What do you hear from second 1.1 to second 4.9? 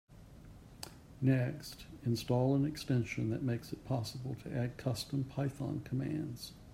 Next, install an extension that makes it possible to add